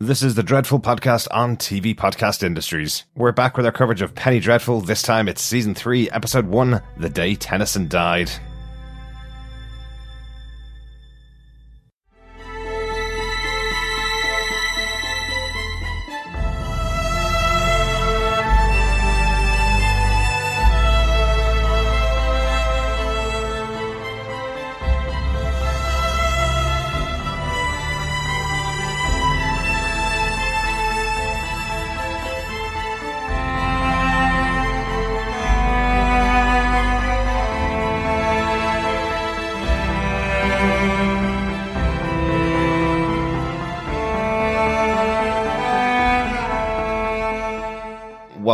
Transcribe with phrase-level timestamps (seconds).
[0.00, 3.02] This is the Dreadful Podcast on TV Podcast Industries.
[3.16, 4.80] We're back with our coverage of Penny Dreadful.
[4.80, 8.30] This time it's season 3, episode 1, The Day Tennyson Died.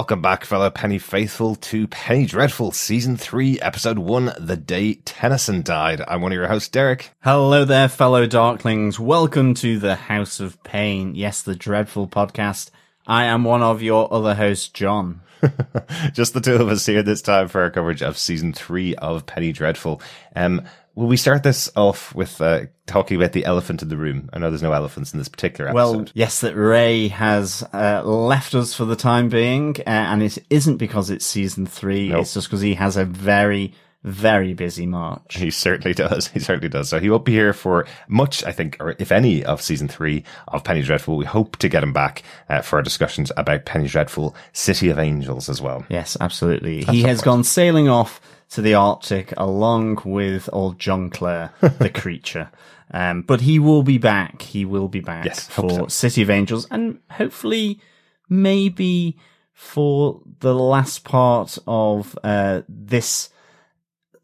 [0.04, 5.62] Welcome back, fellow Penny Faithful, to Penny Dreadful, Season 3, Episode 1, The Day Tennyson
[5.62, 6.02] Died.
[6.06, 7.12] I'm one of your hosts, Derek.
[7.22, 8.98] Hello there, fellow Darklings.
[8.98, 11.14] Welcome to the House of Pain.
[11.14, 12.68] Yes, the Dreadful podcast.
[13.06, 15.22] I am one of your other hosts, John.
[16.12, 19.24] Just the two of us here this time for our coverage of Season 3 of
[19.24, 20.02] Penny Dreadful.
[20.36, 24.30] Um, Will we start this off with uh, talking about the elephant in the room?
[24.32, 25.96] I know there's no elephants in this particular episode.
[25.96, 30.38] Well, yes, that Ray has uh, left us for the time being, uh, and it
[30.50, 32.10] isn't because it's season three.
[32.10, 32.20] Nope.
[32.20, 35.34] It's just because he has a very, very busy March.
[35.36, 36.28] He certainly does.
[36.32, 36.90] He certainly does.
[36.90, 40.22] So he won't be here for much, I think, or if any, of season three
[40.46, 41.16] of Penny Dreadful.
[41.16, 45.00] We hope to get him back uh, for our discussions about Penny Dreadful, City of
[45.00, 45.84] Angels as well.
[45.88, 46.84] Yes, absolutely.
[46.84, 48.20] That's he has gone sailing off
[48.54, 52.50] to the Arctic along with old John Clare, the creature.
[52.92, 54.42] Um, but he will be back.
[54.42, 55.86] He will be back yes, for so.
[55.88, 57.80] City of Angels and hopefully
[58.28, 59.18] maybe
[59.52, 63.30] for the last part of uh, this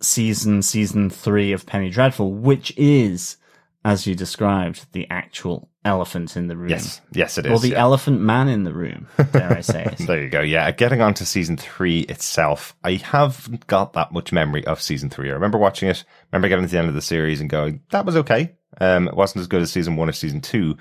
[0.00, 3.36] season, season three of Penny Dreadful, which is,
[3.84, 6.68] as you described, the actual elephant in the room.
[6.68, 7.52] Yes, yes, it is.
[7.52, 7.80] Or the yeah.
[7.80, 9.98] elephant man in the room, dare I say it.
[10.06, 10.40] there you go.
[10.42, 15.08] Yeah, getting on to season three itself, I haven't got that much memory of season
[15.08, 15.30] three.
[15.30, 18.04] I remember watching it, remember getting to the end of the series and going, that
[18.04, 18.54] was okay.
[18.80, 20.76] Um, it wasn't as good as season one or season two,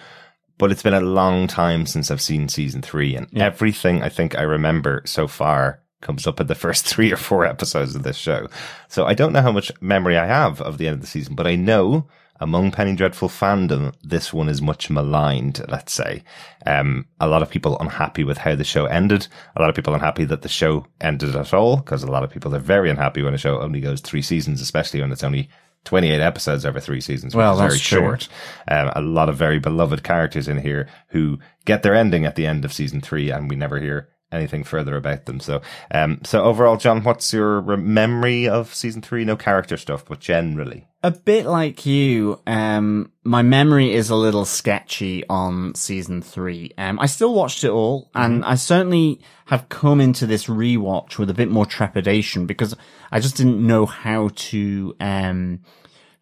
[0.58, 3.46] but it's been a long time since I've seen season three and yeah.
[3.46, 7.46] everything I think I remember so far comes up in the first three or four
[7.46, 8.48] episodes of this show.
[8.90, 11.36] So I don't know how much memory I have of the end of the season,
[11.36, 12.08] but I know
[12.40, 16.24] among Penny Dreadful fandom, this one is much maligned, let's say.
[16.66, 19.28] Um, a lot of people unhappy with how the show ended.
[19.56, 22.30] A lot of people unhappy that the show ended at all, because a lot of
[22.30, 25.50] people are very unhappy when a show only goes three seasons, especially when it's only
[25.86, 28.00] 28 episodes over three seasons, well, that's very true.
[28.00, 28.28] short.
[28.68, 32.46] Um, a lot of very beloved characters in here who get their ending at the
[32.46, 35.40] end of season three, and we never hear anything further about them.
[35.40, 39.26] So, um, so overall, John, what's your memory of season three?
[39.26, 40.88] No character stuff, but generally.
[41.02, 46.74] A bit like you, um, my memory is a little sketchy on season three.
[46.78, 48.52] Um, I still watched it all and mm-hmm.
[48.52, 52.76] I certainly have come into this rewatch with a bit more trepidation because
[53.12, 55.62] I just didn't know how to, um,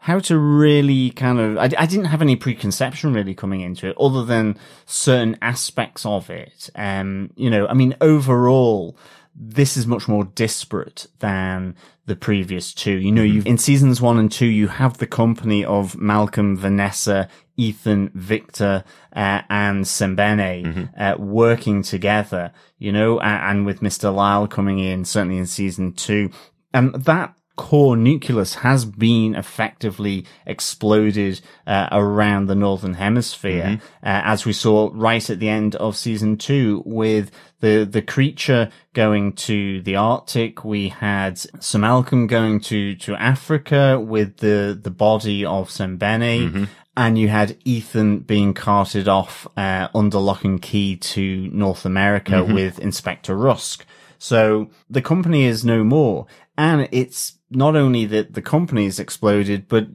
[0.08, 3.98] how to really kind of, I, I, didn't have any preconception really coming into it
[4.00, 6.70] other than certain aspects of it.
[6.76, 8.98] Um, you know, I mean, overall,
[9.36, 11.76] this is much more disparate than
[12.06, 12.94] the previous two.
[12.94, 13.36] You know, mm-hmm.
[13.36, 18.86] you've, in seasons one and two, you have the company of Malcolm, Vanessa, Ethan, Victor,
[19.14, 21.02] uh, and Sembene, mm-hmm.
[21.02, 24.16] uh, working together, you know, and, and with Mr.
[24.16, 26.32] Lyle coming in, certainly in season two.
[26.74, 34.08] And that core nucleus has been effectively exploded uh, around the northern hemisphere, mm-hmm.
[34.08, 37.30] uh, as we saw right at the end of season two with
[37.60, 40.64] the the creature going to the Arctic.
[40.64, 46.50] We had Sir Malcolm going to to Africa with the the body of Sembene.
[46.50, 46.64] Mm-hmm.
[46.96, 52.32] And you had Ethan being carted off uh, under lock and key to North America
[52.32, 52.56] mm-hmm.
[52.56, 53.86] with Inspector Rusk.
[54.18, 56.26] So the company is no more.
[56.58, 59.88] And it's not only that the company's exploded, but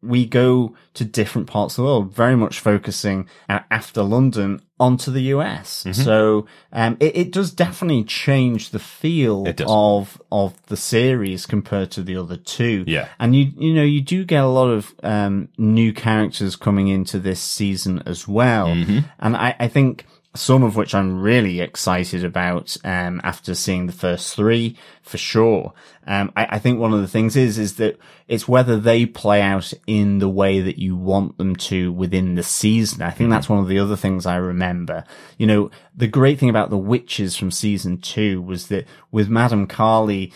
[0.00, 5.22] we go to different parts of the world, very much focusing after London onto the
[5.22, 5.82] US.
[5.82, 6.02] Mm-hmm.
[6.02, 12.02] So, um, it, it, does definitely change the feel of, of the series compared to
[12.02, 12.84] the other two.
[12.86, 13.08] Yeah.
[13.18, 17.18] And you, you know, you do get a lot of, um, new characters coming into
[17.18, 18.68] this season as well.
[18.68, 18.98] Mm-hmm.
[19.18, 20.06] And I, I think,
[20.38, 25.72] some of which I'm really excited about um, after seeing the first three for sure.
[26.06, 27.98] Um, I, I, think one of the things is is that
[28.28, 32.42] it's whether they play out in the way that you want them to within the
[32.42, 33.02] season.
[33.02, 33.30] I think mm-hmm.
[33.32, 35.04] that's one of the other things I remember.
[35.36, 39.66] You know, the great thing about the witches from season two was that with Madame
[39.66, 40.32] Kali,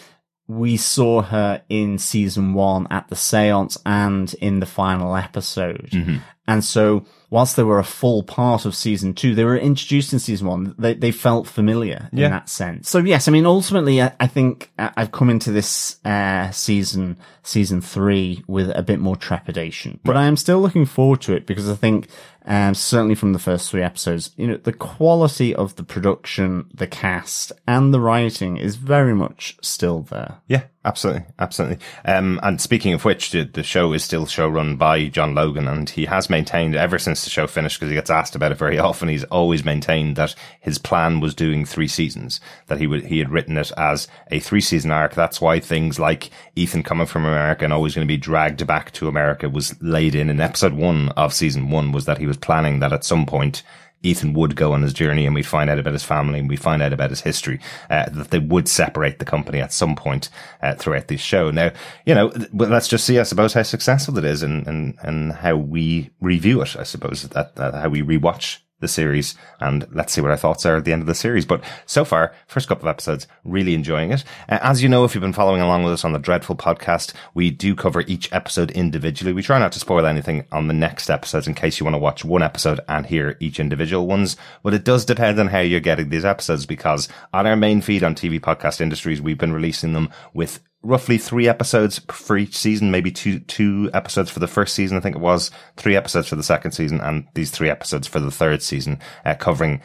[0.48, 5.90] we saw her in season one at the seance and in the final episode.
[5.92, 6.16] Mm-hmm.
[6.46, 10.18] And so whilst they were a full part of season two, they were introduced in
[10.18, 10.74] season one.
[10.78, 12.26] They, they felt familiar Yeah.
[12.26, 12.90] in that sense.
[12.90, 17.80] So yes, I mean, ultimately, I, I think I've come into this, uh, season, season
[17.80, 21.70] three with a bit more trepidation, but I am still looking forward to it because
[21.70, 22.08] I think,
[22.44, 26.86] um, certainly from the first three episodes, you know, the quality of the production, the
[26.86, 30.38] cast and the writing is very much still there.
[30.48, 31.78] Yeah, absolutely, absolutely.
[32.04, 35.68] Um, and speaking of which, the, the show is still show run by John Logan,
[35.68, 38.58] and he has maintained ever since the show finished because he gets asked about it
[38.58, 39.08] very often.
[39.08, 43.30] He's always maintained that his plan was doing three seasons, that he would he had
[43.30, 45.14] written it as a three season arc.
[45.14, 48.90] That's why things like Ethan coming from America and always going to be dragged back
[48.92, 51.92] to America was laid in in episode one of season one.
[51.92, 53.62] Was that he was planning that at some point.
[54.04, 56.60] Ethan would go on his journey and we'd find out about his family and we'd
[56.60, 60.28] find out about his history, uh, that they would separate the company at some point,
[60.60, 61.52] uh, throughout this show.
[61.52, 61.70] Now,
[62.04, 65.32] you know, well, let's just see, I suppose, how successful it is and, and, and
[65.32, 70.12] how we review it, I suppose, that, that how we rewatch the series and let's
[70.12, 71.46] see what our thoughts are at the end of the series.
[71.46, 74.24] But so far, first couple of episodes, really enjoying it.
[74.50, 77.14] Uh, as you know, if you've been following along with us on the Dreadful podcast,
[77.32, 79.32] we do cover each episode individually.
[79.32, 81.98] We try not to spoil anything on the next episodes in case you want to
[81.98, 84.36] watch one episode and hear each individual ones.
[84.62, 88.04] But it does depend on how you're getting these episodes because on our main feed
[88.04, 92.90] on TV Podcast Industries, we've been releasing them with roughly three episodes for each season,
[92.90, 96.36] maybe two two episodes for the first season, I think it was, three episodes for
[96.36, 99.80] the second season, and these three episodes for the third season, uh, covering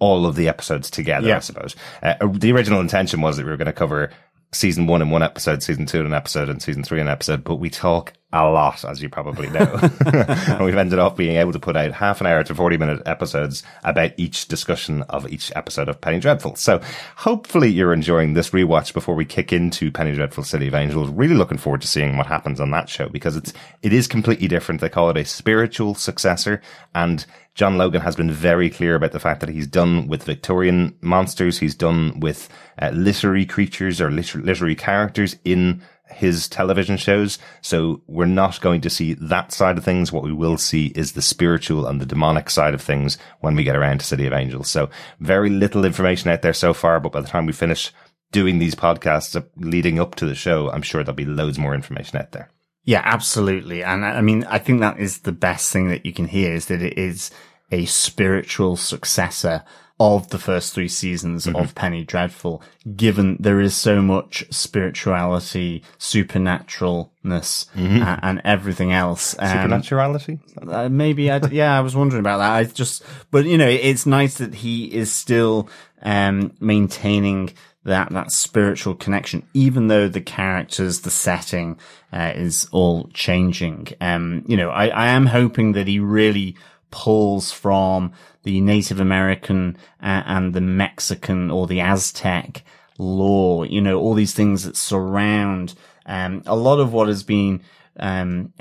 [0.00, 1.74] all of the episodes together, I suppose.
[2.02, 4.10] Uh, the original intention was that we were going to cover
[4.52, 7.12] season one in one episode, season two in an episode, and season three in an
[7.12, 9.78] episode, but we talk a lot, as you probably know.
[10.06, 13.02] and we've ended up being able to put out half an hour to 40 minute
[13.06, 16.56] episodes about each discussion of each episode of Penny Dreadful.
[16.56, 16.82] So
[17.16, 21.08] hopefully you're enjoying this rewatch before we kick into Penny Dreadful City of Angels.
[21.08, 24.46] Really looking forward to seeing what happens on that show because it's, it is completely
[24.48, 24.82] different.
[24.82, 26.60] They call it a spiritual successor
[26.94, 30.96] and John Logan has been very clear about the fact that he's done with Victorian
[31.00, 31.58] monsters.
[31.58, 32.48] He's done with
[32.80, 37.38] uh, literary creatures or liter- literary characters in his television shows.
[37.60, 40.12] So we're not going to see that side of things.
[40.12, 43.64] What we will see is the spiritual and the demonic side of things when we
[43.64, 44.68] get around to City of Angels.
[44.68, 44.90] So
[45.20, 47.92] very little information out there so far, but by the time we finish
[48.32, 52.18] doing these podcasts leading up to the show, I'm sure there'll be loads more information
[52.18, 52.50] out there.
[52.84, 53.82] Yeah, absolutely.
[53.82, 56.66] And I mean, I think that is the best thing that you can hear is
[56.66, 57.30] that it is
[57.70, 59.62] a spiritual successor
[60.00, 62.62] of the first three seasons of Penny Dreadful,
[62.94, 69.34] given there is so much spirituality, supernaturalness, a- and everything else.
[69.38, 70.38] Um, Supernaturality?
[70.66, 72.50] uh, maybe I, yeah, I was wondering about that.
[72.52, 75.68] I just, but you know, it's nice that he is still,
[76.02, 77.50] um, maintaining
[77.84, 81.78] that, that spiritual connection, even though the characters, the setting,
[82.12, 83.88] uh, is all changing.
[84.00, 86.54] Um, you know, I, I am hoping that he really
[86.90, 88.12] pulls from
[88.42, 92.64] the Native American uh, and the Mexican or the Aztec
[92.98, 95.74] lore, you know, all these things that surround,
[96.06, 97.62] um, a lot of what has been,
[97.98, 98.52] um,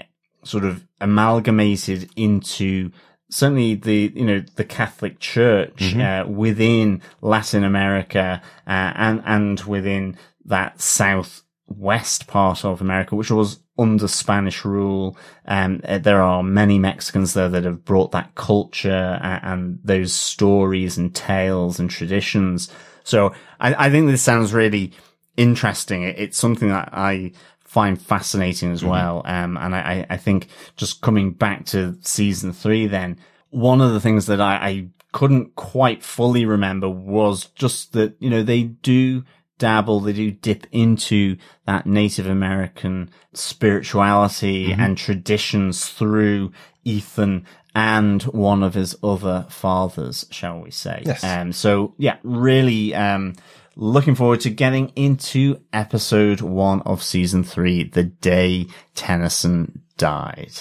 [0.43, 2.91] sort of amalgamated into
[3.29, 10.17] certainly the you know the Catholic Church uh, within Latin America uh, and and within
[10.45, 15.17] that southwest part of America, which was under Spanish rule.
[15.45, 20.13] Um, uh, there are many Mexicans there that have brought that culture uh, and those
[20.13, 22.71] stories and tales and traditions.
[23.03, 24.93] So I, I think this sounds really
[25.35, 26.03] interesting.
[26.03, 29.21] It, it's something that I find fascinating as well.
[29.25, 33.17] Um, and I, I I think just coming back to season three, then
[33.49, 38.29] one of the things that I, I couldn't quite fully remember was just that, you
[38.29, 39.23] know, they do
[39.57, 46.51] dabble, they do dip into that Native American spirituality and traditions through
[46.83, 47.45] Ethan
[47.75, 51.03] and one of his other fathers, shall we say.
[51.05, 51.23] Yes.
[51.23, 53.35] Um, so yeah, really, um,
[53.75, 60.53] looking forward to getting into episode one of season three, the day Tennyson died.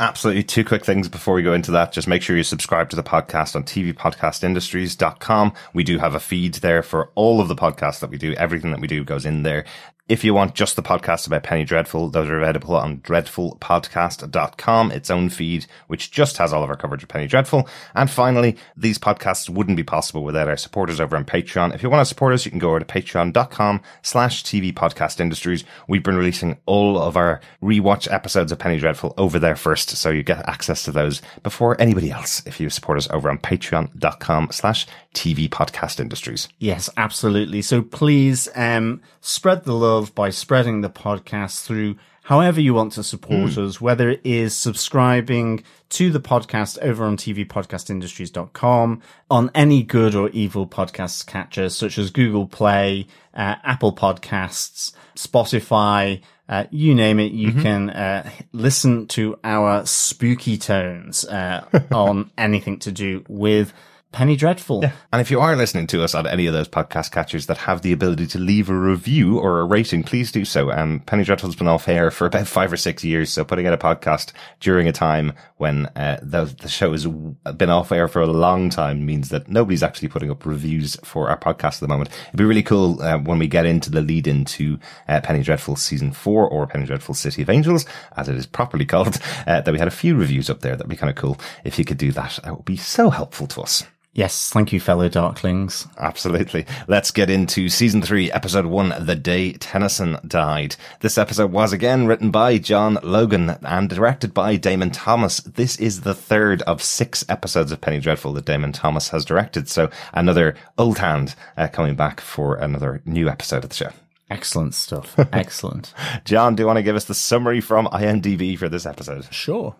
[0.00, 0.44] Absolutely.
[0.44, 1.90] Two quick things before we go into that.
[1.90, 5.52] Just make sure you subscribe to the podcast on tvpodcastindustries.com.
[5.74, 8.32] We do have a feed there for all of the podcasts that we do.
[8.34, 9.64] Everything that we do goes in there.
[10.08, 15.10] If you want just the podcasts about Penny Dreadful, those are available on dreadfulpodcast.com, its
[15.10, 17.68] own feed, which just has all of our coverage of Penny Dreadful.
[17.94, 21.74] And finally, these podcasts wouldn't be possible without our supporters over on Patreon.
[21.74, 25.20] If you want to support us, you can go over to patreon.com slash TV Podcast
[25.20, 25.64] Industries.
[25.88, 30.08] We've been releasing all of our rewatch episodes of Penny Dreadful over there first, so
[30.08, 34.48] you get access to those before anybody else if you support us over on patreon.com
[34.52, 36.48] slash TV Podcast Industries.
[36.58, 37.60] Yes, absolutely.
[37.60, 43.02] So please, um, spread the love by spreading the podcast through however you want to
[43.02, 50.14] support us, whether it is subscribing to the podcast over on tvpodcastindustries.com, on any good
[50.14, 57.18] or evil podcast catchers such as Google Play, uh, Apple Podcasts, Spotify, uh, you name
[57.18, 63.72] it, you can uh, listen to our spooky tones uh, on anything to do with
[64.10, 64.80] Penny Dreadful.
[64.82, 64.92] Yeah.
[65.12, 67.82] And if you are listening to us on any of those podcast catchers that have
[67.82, 70.70] the ability to leave a review or a rating, please do so.
[70.72, 73.74] Um, Penny Dreadful's been off air for about five or six years, so putting out
[73.74, 78.22] a podcast during a time when uh, the, the show has been off air for
[78.22, 81.88] a long time means that nobody's actually putting up reviews for our podcast at the
[81.88, 82.10] moment.
[82.28, 85.76] It'd be really cool uh, when we get into the lead into uh, Penny Dreadful
[85.76, 87.84] season four or Penny Dreadful City of Angels,
[88.16, 90.72] as it is properly called, uh, that we had a few reviews up there.
[90.76, 92.38] That'd be kind of cool if you could do that.
[92.42, 93.84] That would be so helpful to us.
[94.18, 95.86] Yes, thank you, fellow Darklings.
[95.96, 96.66] Absolutely.
[96.88, 100.74] Let's get into season three, episode one, The Day Tennyson Died.
[100.98, 105.38] This episode was again written by John Logan and directed by Damon Thomas.
[105.42, 109.68] This is the third of six episodes of Penny Dreadful that Damon Thomas has directed.
[109.68, 113.92] So another old hand uh, coming back for another new episode of the show.
[114.28, 115.16] Excellent stuff.
[115.32, 115.94] Excellent.
[116.24, 119.32] John, do you want to give us the summary from IMDb for this episode?
[119.32, 119.76] Sure.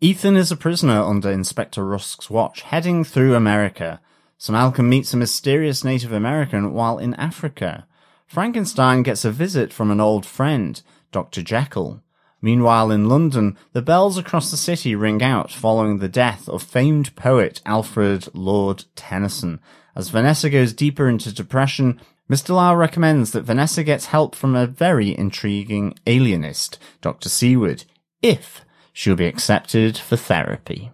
[0.00, 4.00] Ethan is a prisoner under Inspector Rusk's watch, heading through America.
[4.36, 7.84] So Malcolm meets a mysterious Native American while in Africa.
[8.24, 11.42] Frankenstein gets a visit from an old friend, Dr.
[11.42, 12.00] Jekyll.
[12.40, 17.16] Meanwhile, in London, the bells across the city ring out following the death of famed
[17.16, 19.58] poet Alfred Lord Tennyson.
[19.96, 22.00] As Vanessa goes deeper into depression,
[22.30, 22.50] Mr.
[22.50, 27.28] Lau recommends that Vanessa gets help from a very intriguing alienist, Dr.
[27.28, 27.82] Seward,
[28.22, 28.64] if
[28.98, 30.90] she'll be accepted for therapy.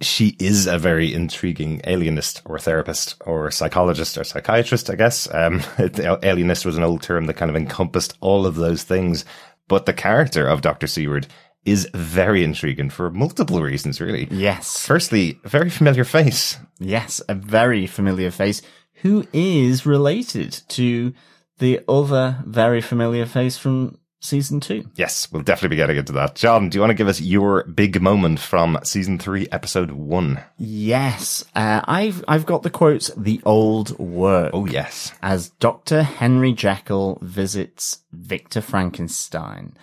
[0.00, 5.28] she is a very intriguing alienist or therapist or psychologist or psychiatrist, I guess.
[5.34, 5.60] Um,
[6.22, 9.24] alienist was an old term that kind of encompassed all of those things.
[9.66, 10.86] But the character of Dr.
[10.86, 11.26] Seward
[11.64, 14.28] is very intriguing for multiple reasons, really.
[14.30, 14.86] Yes.
[14.86, 16.58] Firstly, a very familiar face.
[16.78, 18.62] Yes, a very familiar face
[19.02, 21.12] who is related to
[21.58, 24.88] the other very familiar face from season two.
[24.96, 26.34] Yes, we'll definitely be getting into that.
[26.34, 30.42] John, do you want to give us your big moment from season three, episode one?
[30.58, 33.10] Yes, uh, I've I've got the quotes.
[33.16, 34.50] The old work.
[34.54, 35.12] Oh, yes.
[35.22, 36.02] as Dr.
[36.02, 39.74] Henry Jekyll visits Victor Frankenstein.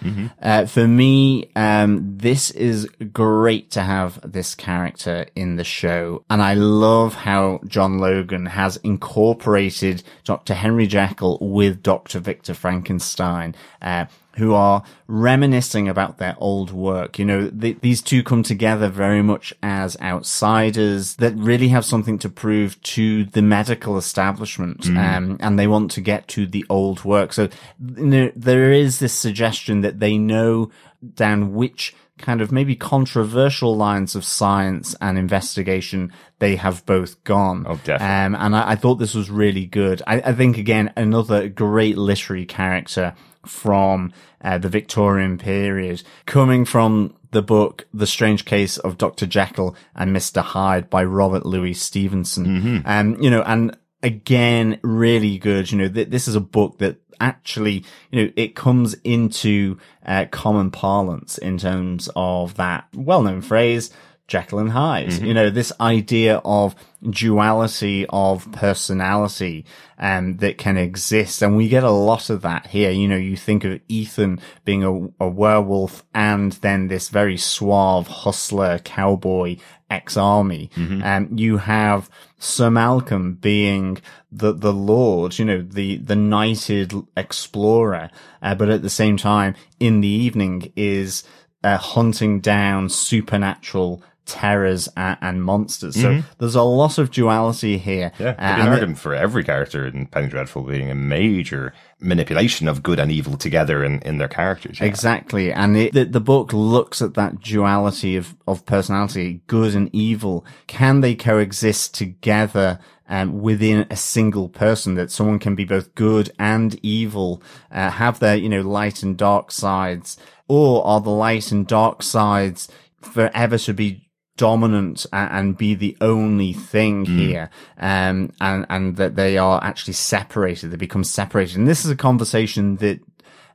[0.41, 6.23] Uh, for me, um, this is great to have this character in the show.
[6.29, 10.55] And I love how John Logan has incorporated Dr.
[10.55, 12.19] Henry Jekyll with Dr.
[12.19, 13.55] Victor Frankenstein.
[13.81, 17.17] Uh, who are reminiscing about their old work.
[17.17, 22.19] You know, th- these two come together very much as outsiders that really have something
[22.19, 24.87] to prove to the medical establishment.
[24.87, 27.33] Um, and they want to get to the old work.
[27.33, 27.49] So,
[27.79, 30.71] you know, there is this suggestion that they know
[31.13, 37.65] down which kind of maybe controversial lines of science and investigation they have both gone.
[37.67, 38.07] Oh, definitely.
[38.07, 40.01] Um, and I, I thought this was really good.
[40.07, 43.13] I, I think again, another great literary character
[43.45, 44.11] from
[44.41, 49.25] uh, the Victorian period, coming from the book The Strange Case of Dr.
[49.25, 50.41] Jekyll and Mr.
[50.41, 52.45] Hyde by Robert Louis Stevenson.
[52.85, 55.71] Um, you know, and again, really good.
[55.71, 60.25] You know, th- this is a book that actually, you know, it comes into uh,
[60.31, 63.89] common parlance in terms of that well-known phrase,
[64.27, 65.13] Jekyll and Hyde.
[65.13, 66.75] You know, this idea of
[67.07, 69.65] duality of personality,
[69.99, 71.41] um, that can exist.
[71.41, 72.89] And we get a lot of that here.
[72.89, 78.07] You know, you think of Ethan being a, a werewolf and then this very suave
[78.07, 79.57] hustler cowboy
[79.89, 80.71] ex-army.
[81.03, 83.99] And you have Sir Malcolm being
[84.31, 88.09] the, the Lord, you know, the, the knighted explorer.
[88.41, 91.23] Uh, but at the same time, in the evening is,
[91.63, 95.95] uh, hunting down supernatural terrors and, and monsters.
[95.99, 98.11] So there's a lot of duality here.
[98.19, 100.95] Yeah, Uh, could be and an it- for every character in Penny Dreadful being a
[100.95, 104.79] major manipulation of good and evil together in, in their characters.
[104.79, 104.85] yeah.
[104.85, 105.51] Exactly.
[105.51, 110.45] And it, the, the book looks at that duality of, of personality, good and evil.
[110.67, 116.31] Can they coexist together um, within a single person that someone can be both good
[116.39, 117.41] and evil,
[117.71, 120.17] uh, have their, you know, light and dark sides?
[120.47, 122.67] Or are the light and dark sides
[123.01, 124.04] forever to be
[124.37, 127.49] dominant and be the only thing here,
[127.79, 130.71] um, and and that they are actually separated.
[130.71, 132.99] They become separated, and this is a conversation that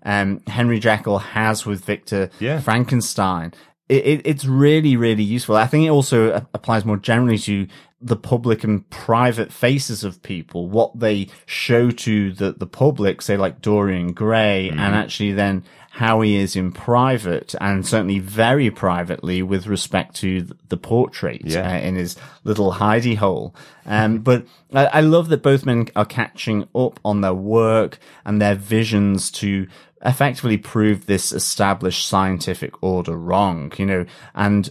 [0.05, 2.61] um, Henry Jekyll has with Victor Yeah.
[2.61, 3.53] Frankenstein.
[3.89, 5.57] It, it, it's really, really useful.
[5.57, 7.67] I think it also applies more generally to
[8.01, 13.37] the public and private faces of people, what they show to the, the public, say
[13.37, 19.43] like Dorian Gray, and actually then how he is in private and certainly very privately
[19.43, 21.69] with respect to the portrait Yeah.
[21.69, 23.55] uh, in his little hidey hole.
[23.85, 28.41] Um, but I, I love that both men are catching up on their work and
[28.41, 29.67] their visions to
[30.05, 34.71] effectively prove this established scientific order wrong, you know, and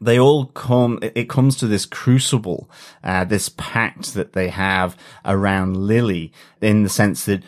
[0.00, 2.68] they all come, it it comes to this crucible,
[3.02, 7.42] uh, this pact that they have around Lily in the sense that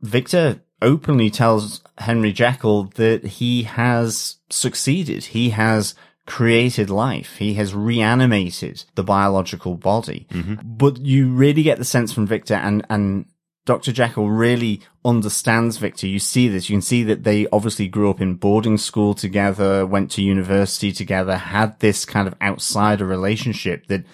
[0.00, 5.24] Victor openly tells Henry Jekyll that he has succeeded.
[5.24, 5.94] He has
[6.26, 7.36] created life.
[7.36, 10.26] He has reanimated the biological body.
[10.30, 10.54] Mm-hmm.
[10.64, 13.26] But you really get the sense from Victor and, and
[13.66, 13.92] Dr.
[13.92, 16.06] Jekyll really understands Victor.
[16.06, 16.68] You see this.
[16.68, 20.92] You can see that they obviously grew up in boarding school together, went to university
[20.92, 24.04] together, had this kind of outsider relationship that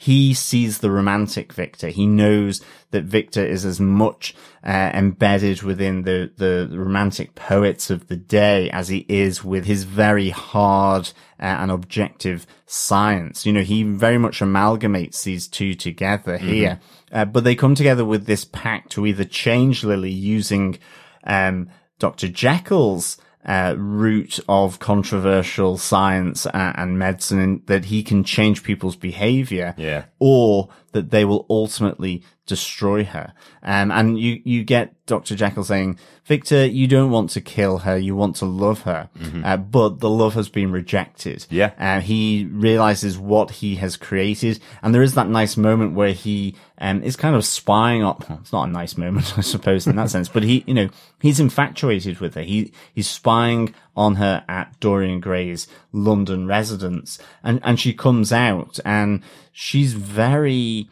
[0.00, 1.88] he sees the romantic Victor.
[1.88, 8.08] He knows that Victor is as much uh, embedded within the, the romantic poets of
[8.08, 13.44] the day as he is with his very hard uh, and objective science.
[13.44, 16.80] You know, he very much amalgamates these two together here.
[17.12, 20.78] Uh, but they come together with this pact to either change Lily using
[21.24, 22.28] um, Dr.
[22.28, 29.74] Jekyll's uh, route of controversial science and, and medicine, that he can change people's behavior,
[29.78, 30.04] Yeah.
[30.18, 33.32] or that they will ultimately destroy her.
[33.62, 35.36] Um, and you, you get Dr.
[35.36, 39.08] Jekyll saying, Victor, you don't want to kill her, you want to love her,
[39.44, 41.46] uh, but the love has been rejected.
[41.48, 41.72] Yeah.
[41.78, 46.56] Uh, he realizes what he has created, and there is that nice moment where he
[46.78, 48.16] um, is kind of spying on.
[48.28, 50.88] well, it's not a nice moment, I suppose, in that sense, but he, you know,
[51.20, 52.42] he's infatuated with her.
[52.42, 58.78] He he's spying on her at Dorian Gray's London residence, and and she comes out,
[58.84, 60.88] and she's very.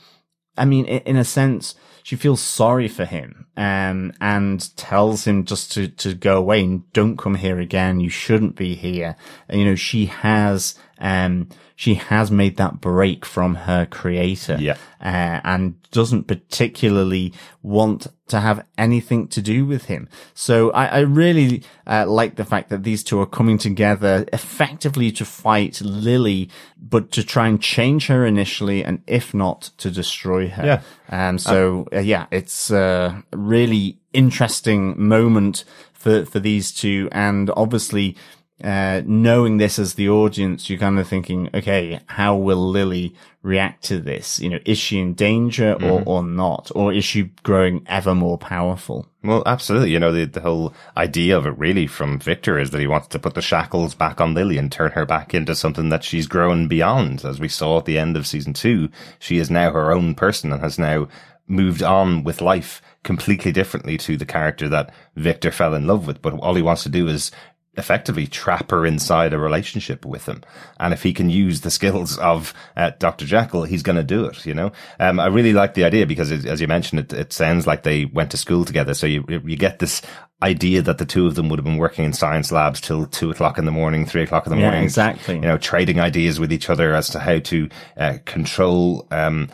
[0.57, 5.71] I mean, in a sense, she feels sorry for him, um, and tells him just
[5.73, 8.01] to, to go away and don't come here again.
[8.01, 9.15] You shouldn't be here.
[9.49, 14.57] And, you know, she has, um, she has made that break from her creator.
[14.61, 14.77] Yeah.
[15.01, 20.09] Uh, and doesn't particularly want to have anything to do with him.
[20.35, 25.11] So I, I really uh, like the fact that these two are coming together effectively
[25.13, 30.49] to fight Lily, but to try and change her initially, and if not, to destroy
[30.49, 30.67] her.
[30.67, 31.29] Yeah.
[31.29, 37.09] Um, so uh, yeah, it's a really interesting moment for, for these two.
[37.13, 38.17] And obviously,
[38.63, 43.85] uh, knowing this as the audience, you're kind of thinking, okay, how will Lily react
[43.85, 44.41] to this?
[44.41, 46.73] You know, is she in danger or, or not?
[46.75, 49.07] Or is she growing ever more powerful?
[49.23, 49.93] Well, absolutely.
[49.93, 53.09] You know, the, the whole idea of it really from Victor is that he wants
[53.09, 56.27] to put the shackles back on Lily and turn her back into something that she's
[56.27, 57.25] grown beyond.
[57.25, 58.89] As we saw at the end of season two,
[59.21, 61.07] she is now her own person and has now
[61.47, 66.21] moved on with life completely differently to the character that Victor fell in love with.
[66.21, 67.31] But all he wants to do is
[67.79, 70.43] effectively trap her inside a relationship with him.
[70.79, 73.25] And if he can use the skills of uh, Dr.
[73.25, 74.73] Jekyll, he's going to do it, you know?
[75.01, 77.85] Um, I really like the idea because it, as you mentioned, it, it sounds like
[77.85, 78.95] they went to school together.
[78.95, 80.03] So you, you get this
[80.43, 83.31] idea that the two of them would have been working in science labs till two
[83.31, 84.85] o'clock in the morning, three o'clock in the Yeah, morning.
[84.85, 85.37] exactly.
[85.37, 89.49] You know, trading ideas with each other as to how to uh, control, um,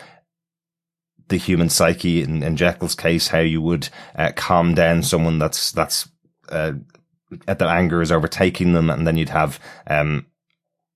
[1.29, 5.73] the human psyche in, in Jekyll's case, how you would uh, calm down someone that's
[5.73, 6.07] that's
[6.51, 6.73] uh,
[7.47, 10.27] that anger is overtaking them, and then you'd have um,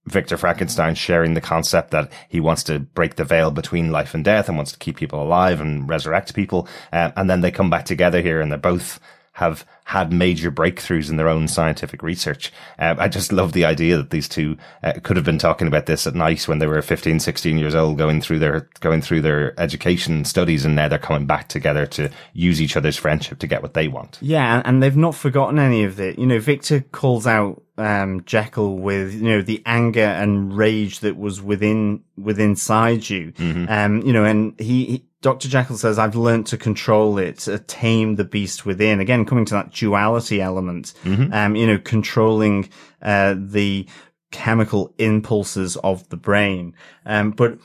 [0.06, 4.24] Victor Frankenstein sharing the concept that he wants to break the veil between life and
[4.24, 7.70] death and wants to keep people alive and resurrect people, uh, and then they come
[7.70, 9.00] back together here, and they're both
[9.38, 12.52] have had major breakthroughs in their own scientific research.
[12.76, 15.86] Uh, I just love the idea that these two uh, could have been talking about
[15.86, 19.20] this at night when they were 15, 16 years old, going through their going through
[19.20, 23.46] their education studies, and now they're coming back together to use each other's friendship to
[23.46, 24.18] get what they want.
[24.20, 26.18] Yeah, and, they've not forgotten any of it.
[26.18, 31.16] You know, Victor calls out um, Jekyll with you know the anger and rage that
[31.16, 33.32] was within within inside you.
[33.68, 35.48] Um, you know, and he Dr.
[35.48, 39.00] Jekyll says, I've learned to control it, uh, tame the beast within.
[39.00, 40.94] Again, coming to that duality element,
[41.32, 42.68] um, you know, controlling,
[43.02, 43.86] uh, the
[44.30, 46.74] chemical impulses of the brain.
[47.04, 47.58] Um, but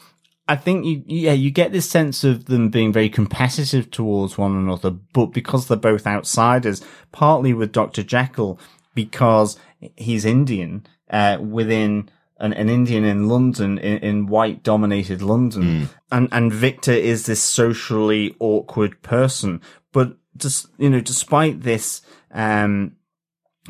[0.48, 4.56] I think you, yeah, you get this sense of them being very competitive towards one
[4.56, 8.04] another, but because they're both outsiders, partly with Dr.
[8.04, 8.60] Jekyll,
[8.96, 9.58] because
[9.96, 12.10] he's Indian, uh, within,
[12.44, 15.64] an, an Indian in London, in, in white dominated London.
[16.12, 19.62] And, and Victor is this socially awkward person.
[19.94, 22.02] But just, you know, despite this,
[22.32, 22.98] um,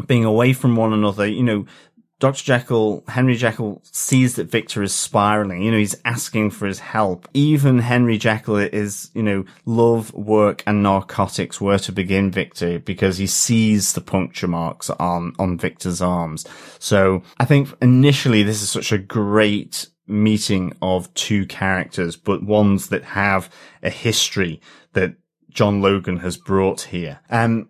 [0.07, 1.65] being away from one another, you know,
[2.23, 2.45] Dr.
[2.45, 5.61] Jekyll, Henry Jekyll sees that Victor is spiraling.
[5.61, 7.27] You know, he's asking for his help.
[7.33, 13.17] Even Henry Jekyll is, you know, love, work and narcotics were to begin Victor because
[13.17, 16.45] he sees the puncture marks on, on Victor's arms.
[16.79, 22.87] So I think initially this is such a great meeting of two characters, but ones
[22.87, 24.61] that have a history
[24.93, 25.15] that
[25.49, 27.19] John Logan has brought here.
[27.29, 27.67] Um,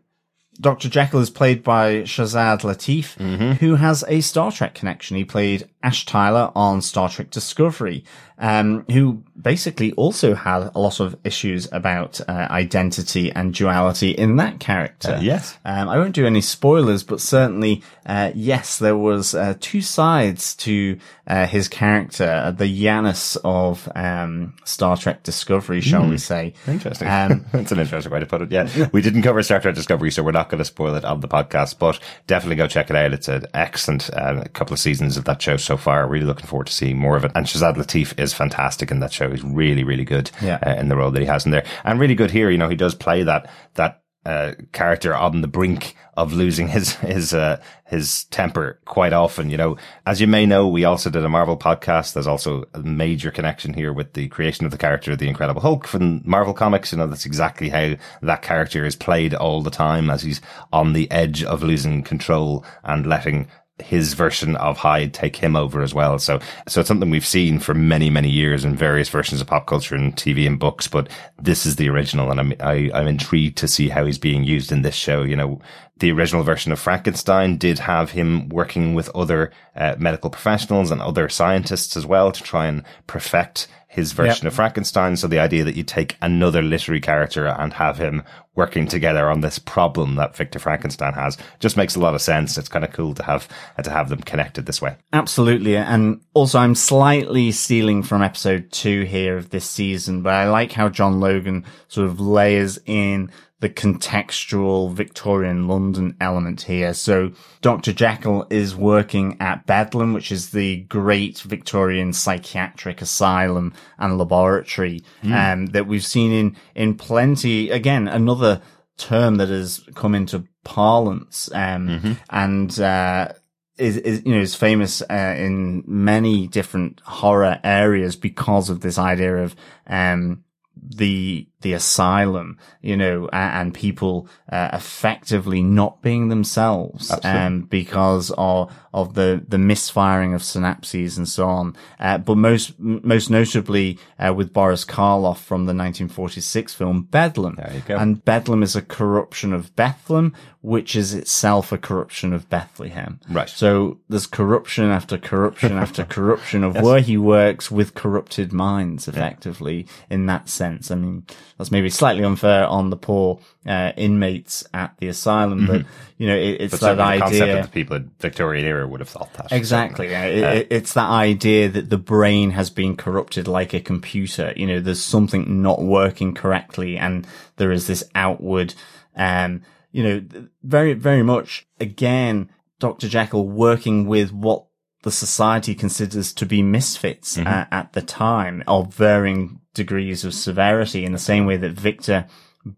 [0.62, 0.88] Dr.
[0.90, 3.52] Jekyll is played by Shazad Latif, Mm-hmm.
[3.54, 5.18] who has a Star Trek connection.
[5.18, 8.06] He played Ash Tyler on Star Trek Discovery,
[8.38, 14.38] um, who basically also had a lot of issues about uh, identity and duality in
[14.38, 15.14] that character.
[15.14, 15.58] Uh, yes.
[15.66, 20.56] Um, I won't do any spoilers, but certainly, uh, yes, there was uh, two sides
[20.58, 26.54] to uh, his character, the Janus of um, Star Trek Discovery, shall we say?
[26.68, 27.08] Interesting.
[27.08, 28.52] Um, That's an interesting way to put it.
[28.52, 28.90] Yeah.
[28.92, 31.28] We didn't cover Star Trek Discovery, so we're not going to spoil it on the
[31.28, 33.14] podcast, but definitely go check it out.
[33.14, 36.08] It's an excellent uh, couple of seasons of that show so far.
[36.08, 37.32] Really looking forward to seeing more of it.
[37.36, 39.30] And Shazad Latif is fantastic in that show.
[39.30, 40.60] He's really, really good Yeah.
[40.66, 41.66] uh, in the role that he has in there.
[41.84, 42.50] And really good here.
[42.50, 46.94] You know, he does play that, that, uh, character on the brink of losing his,
[47.02, 49.50] his, uh, his temper quite often.
[49.50, 52.14] You know, as you may know, we also did a Marvel podcast.
[52.14, 55.60] There's also a major connection here with the creation of the character, of the Incredible
[55.62, 56.94] Hulk from Marvel Comics.
[56.94, 60.40] You know, that's exactly how that character is played all the time as he's
[60.72, 63.48] on the edge of losing control and letting
[63.80, 66.20] his version of Hyde take him over as well.
[66.20, 69.66] So, so it's something we've seen for many, many years in various versions of pop
[69.66, 71.10] culture and TV and books, but
[71.42, 74.72] this is the original and I'm, I, I'm intrigued to see how he's being used
[74.72, 75.24] in this show.
[75.24, 75.60] You know,
[75.98, 81.02] the original version of Frankenstein did have him working with other uh, medical professionals and
[81.02, 85.16] other scientists as well to try and perfect his version of Frankenstein.
[85.16, 88.24] So the idea that you take another literary character and have him
[88.56, 92.58] working together on this problem that Victor Frankenstein has just makes a lot of sense.
[92.58, 94.96] It's kind of cool to have uh, to have them connected this way.
[95.14, 95.78] Absolutely.
[95.78, 100.72] And also I'm slightly stealing from episode two here of this season, but I like
[100.72, 103.30] how John Logan sort of layers in
[103.64, 106.94] the contextual Victorian London element here.
[106.94, 107.94] So Dr.
[107.94, 115.68] Jekyll is working at Bedlam, which is the great Victorian psychiatric asylum and laboratory, um,
[115.68, 118.62] that we've seen in, in plenty, again, another
[118.98, 123.30] term that has come into parlance, um, and, uh,
[123.78, 129.00] is, is you know is famous uh, in many different horror areas because of this
[129.00, 129.56] idea of
[129.88, 130.44] um
[130.76, 138.72] the the asylum you know and people uh, effectively not being themselves um because of
[138.94, 144.32] of the the misfiring of synapses and so on uh, but most most notably uh,
[144.34, 147.98] with Boris Karloff from the 1946 film Bedlam There you go.
[147.98, 153.50] and Bedlam is a corruption of Bethlehem which is itself a corruption of Bethlehem Right.
[153.50, 159.88] so there's corruption after corruption after corruption of where he works with corrupted minds, effectively,
[160.10, 160.92] in that sense.
[160.92, 161.26] I mean,
[161.58, 165.86] that's maybe slightly unfair on the poor uh, inmates at the asylum, but
[166.18, 166.86] you know, it, it's Mm-hmm.
[166.86, 167.60] But that certainly the concept idea.
[167.60, 169.52] of the people in Victorian era would have thought that.
[169.52, 170.10] Exactly.
[170.12, 170.26] yeah.
[170.26, 174.54] It, it- it's that idea that the brain has been corrupted like a computer.
[174.56, 178.74] You know, there's something not working correctly and there is this outward,
[179.16, 179.62] um,
[179.92, 183.08] you know, very, very much again, Dr.
[183.08, 184.66] Jekyll working with what
[185.04, 191.06] the society considers to be misfits uh, at the time of varying degrees of severity
[191.06, 192.26] in the same way that Victor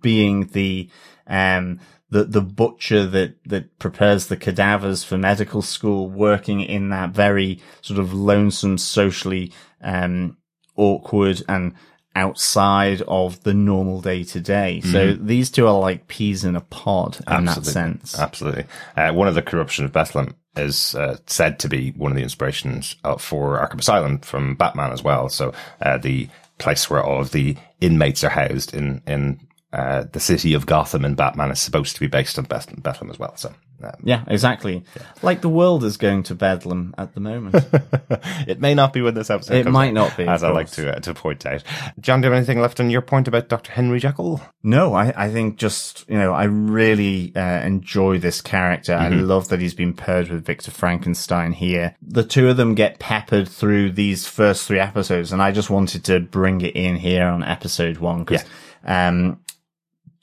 [0.02, 0.90] being the,
[1.28, 7.12] um, the, the butcher that, that prepares the cadavers for medical school working in that
[7.12, 10.36] very sort of lonesome, socially, um,
[10.76, 11.74] awkward and
[12.16, 14.82] outside of the normal day to day.
[14.82, 18.18] So these two are like peas in a pod in that sense.
[18.18, 18.66] Absolutely.
[18.96, 22.24] Uh, one of the corruption of Bethlehem is uh, said to be one of the
[22.24, 25.28] inspirations uh, for Arkham Asylum from Batman as well.
[25.28, 29.40] So uh, the place where all of the inmates are housed in in
[29.76, 33.12] uh, the city of Gotham in Batman is supposed to be based on Beth- Bethlehem
[33.12, 33.36] as well.
[33.36, 33.54] So.
[33.84, 34.84] Um, Yeah, exactly.
[35.22, 37.56] Like the world is going to Bedlam at the moment.
[38.48, 39.68] it may not be when this episode.
[39.68, 41.64] It might out, not be, as I like to uh, to point out.
[42.00, 44.42] John, do you have anything left on your point about Doctor Henry Jekyll?
[44.64, 48.94] No, I, I think just, you know, I really uh, enjoy this character.
[48.96, 51.96] I love that he's been paired with Victor Frankenstein here.
[52.02, 56.06] The two of them get peppered through these first three episodes, and I just wanted
[56.06, 58.46] to bring it in here on episode one because,
[58.86, 59.40] um,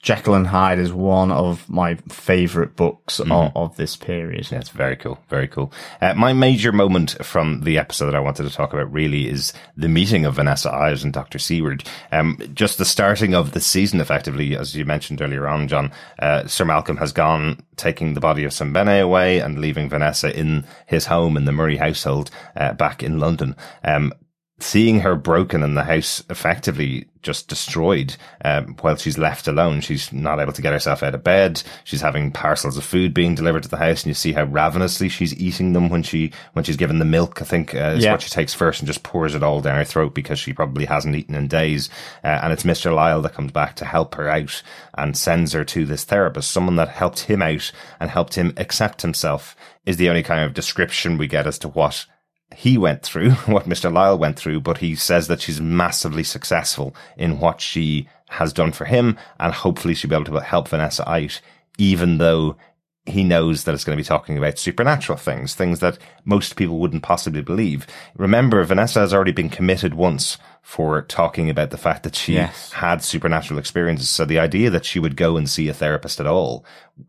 [0.03, 3.31] Jekyll and Hyde is one of my favorite books Mm-hmm.
[3.31, 4.45] of, of this period.
[4.49, 5.17] That's very cool.
[5.29, 5.71] Very cool.
[6.01, 9.53] Uh, my major moment from the episode that I wanted to talk about really is
[9.77, 11.39] the meeting of Vanessa Ives and Dr.
[11.39, 11.83] Seward.
[12.11, 16.47] Um, just the starting of the season, effectively, as you mentioned earlier on, John, uh,
[16.47, 21.05] Sir Malcolm has gone taking the body of Sembene away and leaving Vanessa in his
[21.05, 23.55] home in the Murray household, uh, back in London.
[23.83, 24.11] Um,
[24.59, 29.81] seeing her broken and the house effectively just destroyed um, while she's left alone.
[29.81, 31.63] She's not able to get herself out of bed.
[31.83, 35.09] She's having parcels of food being delivered to the house, and you see how ravenously
[35.09, 37.41] she's eating them when she when she's given the milk.
[37.41, 38.11] I think uh, is Yeah.
[38.11, 40.85] what she takes first and just pours it all down her throat because she probably
[40.85, 41.89] hasn't eaten in days.
[42.23, 44.61] Uh, and it's Mister Lyle that comes back to help her out
[44.97, 49.01] and sends her to this therapist, someone that helped him out and helped him accept
[49.01, 49.55] himself.
[49.85, 52.05] Is the only kind of description we get as to what
[52.55, 53.91] he went through, what Mr.
[53.91, 58.71] Lyle went through, but he says that she's massively successful in what she has done
[58.71, 61.39] for him, and hopefully she'll be able to help Vanessa out,
[61.77, 62.55] even though
[63.05, 66.79] he knows that it's going to be talking about supernatural things, things that most people
[66.79, 67.85] wouldn't possibly believe.
[68.15, 72.71] Remember, Vanessa has already been committed once for talking about the fact that she Yes.
[72.71, 74.07] had supernatural experiences.
[74.07, 76.63] So the idea that she would go and see a therapist at all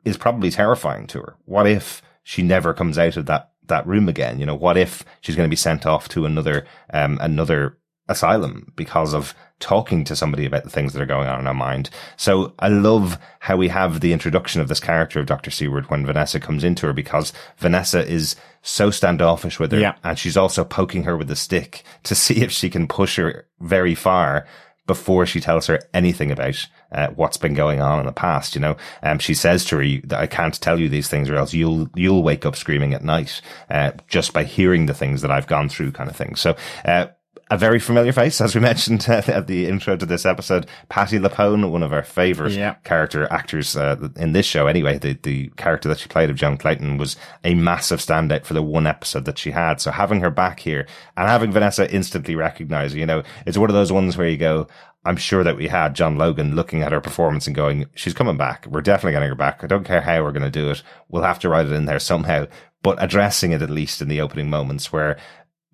[0.05, 1.37] is probably terrifying to her.
[1.45, 4.39] What if she never comes out of that, that room again?
[4.41, 8.71] You know, what if she's going to be sent off to another, um, another asylum
[8.77, 11.89] because of talking to somebody about the things that are going on in her mind.
[12.19, 15.51] So I love how we have the introduction of this character of Dr.
[15.51, 19.95] Seward when Vanessa comes into her because Vanessa is so standoffish with her Yeah.
[20.05, 23.47] and she's also poking her with a stick to see if she can push her
[23.61, 24.47] very far
[24.87, 28.55] before she tells her anything about uh, what's been going on in the past.
[28.55, 31.37] You know, um, she says to her that I can't tell you these things, or
[31.37, 35.31] else you'll you'll wake up screaming at night uh, just by hearing the things that
[35.31, 36.37] I've gone through, kind of thing.
[36.37, 36.57] So.
[36.85, 37.07] Uh,
[37.55, 40.67] a very familiar face, as we mentioned uh, at the intro to this episode.
[40.89, 42.75] Patti LuPone, one of our favorite Yeah.
[42.85, 44.67] character actors uh, in this show.
[44.67, 48.55] Anyway, the the character that she played of Joan Clayton was a massive standout for
[48.55, 49.81] the one episode that she had.
[49.81, 50.87] So having her back here
[51.17, 54.37] and having Vanessa instantly recognize her, you know, it's one of those ones where you
[54.37, 54.67] go.
[55.07, 58.39] I'm sure that we had John Logan looking at her performance and going, she's coming
[58.39, 58.65] back.
[58.67, 59.63] We're definitely getting her back.
[59.63, 60.83] I don't care how we're going to do it.
[61.11, 62.47] We'll have to write it in there somehow,
[62.83, 65.19] but addressing it at least in the opening moments where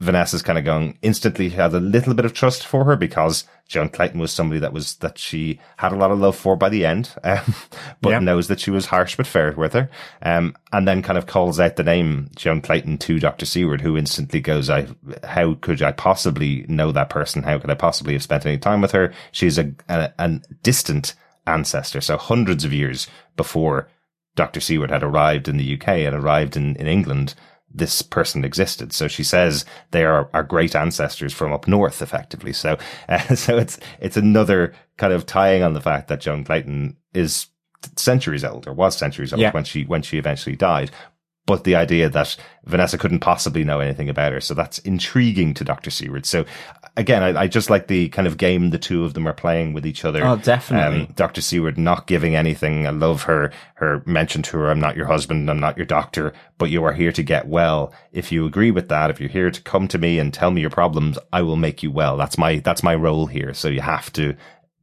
[0.01, 3.91] Vanessa's kind of going instantly has a little bit of trust for her because Joan
[3.91, 6.87] Clayton was somebody that was that she had a lot of love for by the
[6.87, 7.55] end, um,
[8.01, 9.91] but knows that she was harsh but fair with her,
[10.23, 13.99] um, and then kind of calls out the name Joan Clayton to Doctor Seward, who
[13.99, 14.87] instantly goes, "I
[15.23, 17.43] how could I possibly know that person?
[17.43, 19.13] How could I possibly have spent any time with her?
[19.33, 21.15] She's a, a an distant
[21.47, 23.89] ancestor, so hundreds of years before
[24.35, 24.61] Dr.
[24.61, 27.35] Seward had arrived in the UK and arrived in, in England,
[27.73, 28.93] this person existed.
[28.93, 32.53] So she says they are our great ancestors from up north, effectively.
[32.53, 32.79] So,
[33.09, 37.47] uh, so it's, it's another kind of tying on the fact that Joan Clayton is
[37.97, 39.53] centuries old or was centuries old Yeah.
[39.53, 40.91] when she, when she eventually died.
[41.47, 44.41] But the idea that Vanessa couldn't possibly know anything about her.
[44.41, 45.91] So that's intriguing to Dr.
[45.91, 46.27] Seward.
[46.27, 46.45] So
[47.01, 49.73] again, I, I just like the kind of game the two of them are playing
[49.73, 50.23] with each other.
[50.23, 51.07] Oh, definitely.
[51.07, 51.41] Um, Dr.
[51.41, 52.87] Seward not giving anything.
[52.87, 56.35] I love her, her mention to her, I'm not your husband, I'm not your doctor,
[56.59, 57.93] but you are here to get well.
[58.13, 60.61] If you agree with that, if you're here to come to me and tell me
[60.61, 62.19] your problems, I will make you well.
[62.19, 63.55] That's my, that's my role here.
[63.55, 64.37] So you have to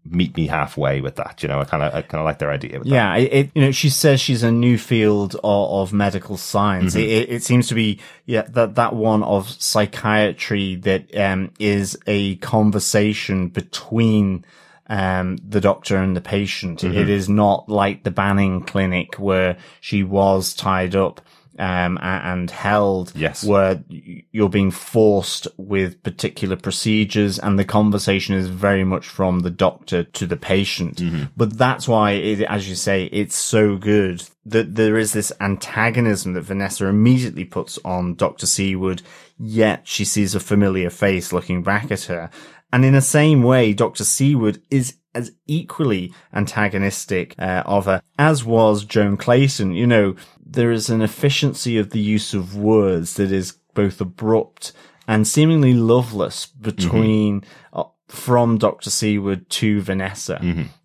[0.09, 1.41] meet me halfway with that.
[1.43, 2.81] You know, I kind of, I kind of like their idea.
[2.83, 6.93] Yeah, it, it you know she says she's a new field of, of medical science.
[6.93, 7.03] Mm-hmm.
[7.03, 11.97] It, it, it seems to be yeah that that one of psychiatry that um is
[12.07, 14.45] a conversation between
[14.87, 16.81] um the doctor and the patient.
[16.81, 16.97] Mm-hmm.
[16.97, 21.21] It is not like the Banning clinic where she was tied up
[21.59, 23.43] um and held Yes.
[23.43, 29.49] where you're being forced with particular procedures and the conversation is very much from the
[29.49, 31.01] doctor to the patient.
[31.35, 36.33] But that's why, it, as you say, it's so good that there is this antagonism
[36.33, 38.45] that Vanessa immediately puts on Dr.
[38.45, 39.01] Seward,
[39.37, 42.29] yet she sees a familiar face looking back at her.
[42.71, 44.03] And in the same way, Dr.
[44.03, 49.71] Seward is as equally antagonistic uh, of her as was Joan Clayton.
[49.73, 50.15] You know,
[50.49, 54.71] there is an efficiency of the use of words that is both abrupt
[55.07, 58.89] and seemingly loveless between uh, from Dr.
[58.89, 60.39] Seward to Vanessa.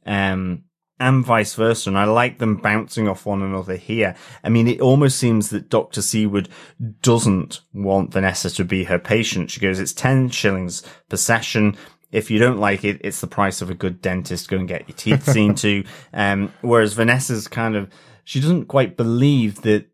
[0.07, 0.64] Um,
[1.01, 1.90] and vice versa.
[1.90, 4.14] And I like them bouncing off one another here.
[4.44, 6.01] I mean, it almost seems that Dr.
[6.01, 6.48] Seward
[7.01, 9.51] doesn't want Vanessa to be her patient.
[9.51, 11.77] She goes, it's 10 shillings per session.
[12.12, 14.48] If you don't like it, it's the price of a good dentist.
[14.48, 15.85] Go and get your teeth seen to.
[16.12, 17.90] Um, whereas Vanessa's kind of,
[18.25, 19.87] she doesn't quite believe that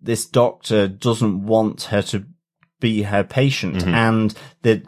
[0.00, 2.24] this doctor doesn't want her to
[2.80, 4.82] be her patient and that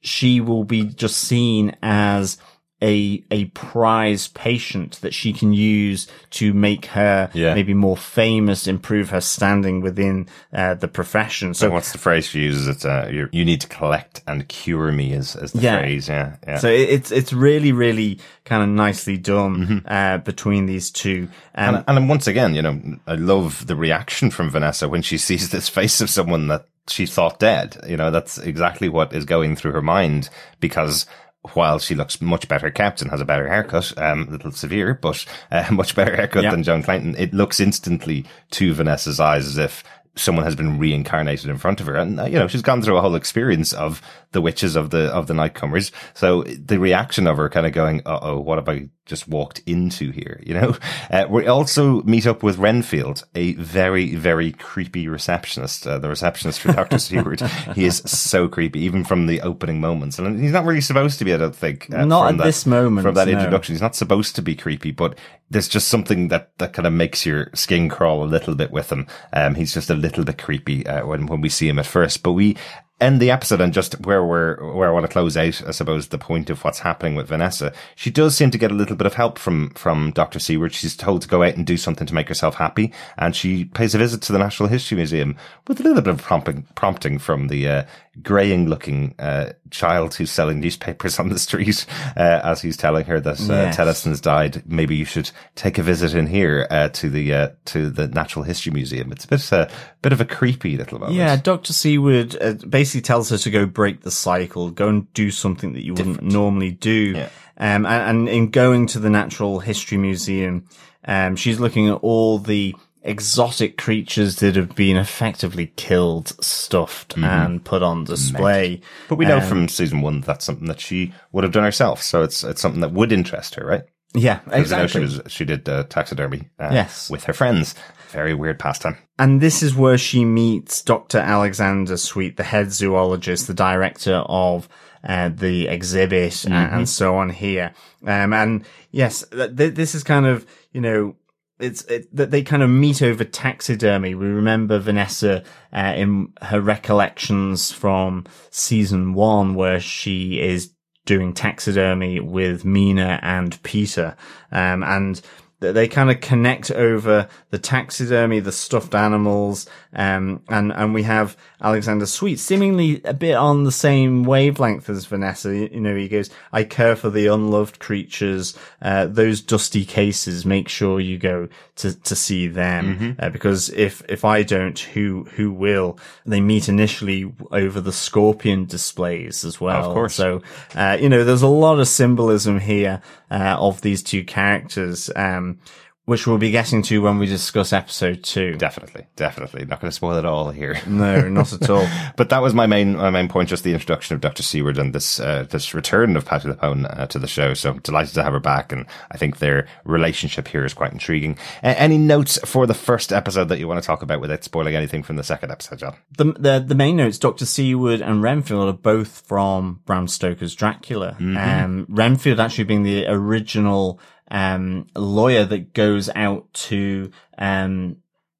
[0.00, 2.38] she will be just seen as
[2.82, 7.54] a a prize patient that she can use to make her Yeah.
[7.54, 11.54] maybe more famous, improve her standing within uh, the profession.
[11.54, 12.68] So So what's the phrase she uses?
[12.68, 15.78] It's uh, you're, you need to collect and cure me is, is the Yeah.
[15.78, 16.08] phrase.
[16.08, 16.58] Yeah, yeah.
[16.58, 21.28] so it- it's it's really really kind of nicely done uh, between these two.
[21.54, 25.18] Um, and, and once again, you know, I love the reaction from Vanessa when she
[25.28, 27.76] sees this face of someone that she thought dead.
[27.86, 30.28] You know, that's exactly what is going through her mind
[30.60, 31.06] because
[31.54, 34.94] while she looks much better kept and has a better haircut, um, a little severe,
[34.94, 36.50] but uh, much better haircut Yeah.
[36.50, 39.82] than Joan Clayton, it looks instantly to Vanessa's eyes as if
[40.16, 41.94] someone has been reincarnated in front of her.
[41.94, 45.04] And, uh, you know, she's gone through a whole experience of the witches of the,
[45.14, 45.92] of the nightcomers.
[46.14, 49.60] So the reaction of her kind of going, uh oh, what have I just walked
[49.66, 50.40] into here?
[50.46, 50.76] You know,
[51.10, 56.60] uh, we also meet up with Renfield, a very, very creepy receptionist, uh, the receptionist
[56.60, 56.98] for Dr.
[57.06, 57.42] Seward.
[57.74, 60.18] He is so creepy, even from the opening moments.
[60.18, 61.92] And he's not really supposed to be, I don't think.
[61.92, 63.34] uh, Not at that- this moment, From that no.
[63.34, 63.74] introduction.
[63.74, 65.18] He's not supposed to be creepy, but
[65.50, 68.90] there's just something that, that kind of makes your skin crawl a little bit with
[68.90, 69.06] him.
[69.32, 72.22] Um, he's just a little bit creepy, uh, when, when we see him at first,
[72.22, 72.56] but we,
[73.00, 76.08] end the episode and just where we're where I want to close out, I suppose,
[76.08, 77.72] the point of what's happening with Vanessa.
[77.96, 80.38] She does seem to get a little bit of help from from Dr.
[80.38, 80.72] Seward.
[80.74, 83.94] She's told to go out and do something to make herself happy, and she pays
[83.94, 85.36] a visit to the Natural History Museum
[85.68, 87.84] with a little bit of prompting prompting from the uh,
[88.22, 91.86] greying looking uh, child who's selling newspapers on the street
[92.16, 93.76] uh, as he's telling her that uh, Yes.
[93.76, 94.62] Tennyson's died.
[94.66, 98.44] Maybe you should take a visit in here uh, to the uh, to the Natural
[98.44, 99.12] History Museum.
[99.12, 99.68] It's a bit uh,
[100.02, 101.16] bit of a creepy little moment.
[101.16, 101.72] Yeah, Dr.
[101.72, 102.54] Seward uh,
[102.90, 106.22] basically tells her to go break the cycle, go and do something that you wouldn't
[106.22, 107.12] normally do.
[107.16, 107.28] Yeah.
[107.56, 110.64] Um, and, and in going to the Natural History Museum,
[111.04, 117.64] um, she's looking at all the exotic creatures that have been effectively killed, stuffed, and
[117.64, 118.80] put on display.
[119.08, 122.02] But we know from season one that's something that she would have done herself.
[122.02, 123.84] So it's it's something that would interest her, right?
[124.14, 124.88] Yeah, 'Cause, you know, exactly.
[124.88, 127.08] she was she did uh, taxidermy, uh, Yes.
[127.08, 127.74] with her friends.
[128.10, 128.96] Very weird pastime.
[129.18, 131.18] And this is where she meets Dr.
[131.18, 134.68] Alexander Sweet, the head zoologist, the director of
[135.04, 137.72] uh, the exhibit, a- and, so on here.
[138.06, 141.16] Um, and yes, th- th- this is kind of, you know,
[141.58, 144.14] it's it, that they kind of meet over taxidermy.
[144.14, 150.72] We remember Vanessa uh, in her recollections from season one, where she is
[151.04, 154.16] doing taxidermy with Mina and Peter,
[154.50, 155.20] um, and
[155.60, 161.02] th- they kind of connect over the taxidermy, the stuffed animals, um, and and we
[161.04, 165.54] have Alexander Sweet seemingly a bit on the same wavelength as Vanessa.
[165.54, 168.56] You you know, he goes, "I care for the unloved creatures.
[168.82, 170.46] Uh, those dusty cases.
[170.46, 175.26] Make sure you go to to see them, uh, because if if I don't, who
[175.36, 179.84] who will?" They meet initially over the scorpion displays as well.
[179.88, 180.14] Of course.
[180.14, 180.42] So,
[180.74, 185.58] uh, you know, there's a lot of symbolism here, uh, of these two characters, um,
[186.06, 188.56] which we'll be getting to when we discuss episode two.
[188.56, 189.64] Definitely, definitely.
[189.64, 190.80] Not going to spoil it all here.
[190.86, 191.86] No, not at all.
[192.16, 194.42] But that was my main my main point, just the introduction of Dr.
[194.42, 197.54] Seward and this uh, this return of Patti LuPone uh, to the show.
[197.54, 201.38] So delighted to have her back, and I think their relationship here is quite intriguing.
[201.62, 204.74] Uh, any notes for the first episode that you want to talk about without spoiling
[204.74, 205.96] anything from the second episode, John?
[206.16, 211.16] the, the the main notes, Doctor Seward and Renfield are both from Bram Stoker's Dracula.
[211.20, 217.96] Um, Renfield actually being the original um, lawyer that goes out to um,